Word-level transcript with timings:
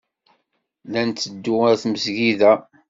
La 0.91 1.01
nteddu 1.07 1.55
ar 1.69 1.75
tmesgida. 1.81 2.51